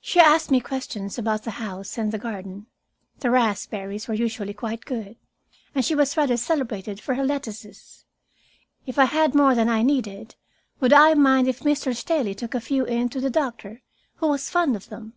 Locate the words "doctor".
13.30-13.82